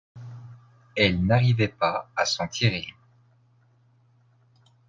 [0.97, 2.87] elle n'arrivait pas à s'en tirer.